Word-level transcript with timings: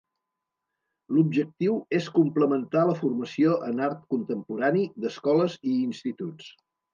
L'objectiu 1.17 1.75
és 1.97 2.07
complementar 2.15 2.85
la 2.87 2.95
formació 3.01 3.59
en 3.67 3.83
art 3.89 4.01
contemporani 4.15 4.83
d’escoles 5.05 5.59
i 5.75 5.77
instituts. 5.91 6.51